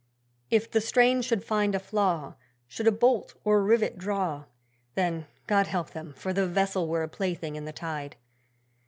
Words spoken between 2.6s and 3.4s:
Should a bolt